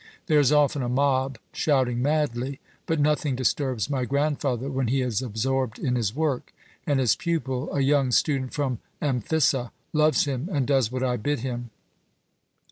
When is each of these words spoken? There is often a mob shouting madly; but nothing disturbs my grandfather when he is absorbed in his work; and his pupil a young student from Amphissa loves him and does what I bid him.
There 0.25 0.39
is 0.39 0.51
often 0.51 0.81
a 0.81 0.89
mob 0.89 1.37
shouting 1.53 2.01
madly; 2.01 2.59
but 2.87 2.99
nothing 2.99 3.35
disturbs 3.35 3.87
my 3.87 4.03
grandfather 4.03 4.67
when 4.67 4.87
he 4.87 5.03
is 5.03 5.21
absorbed 5.21 5.77
in 5.77 5.93
his 5.93 6.15
work; 6.15 6.51
and 6.87 6.99
his 6.99 7.15
pupil 7.15 7.71
a 7.71 7.81
young 7.81 8.11
student 8.11 8.51
from 8.51 8.79
Amphissa 8.99 9.69
loves 9.93 10.25
him 10.25 10.49
and 10.51 10.65
does 10.65 10.91
what 10.91 11.03
I 11.03 11.17
bid 11.17 11.41
him. 11.41 11.69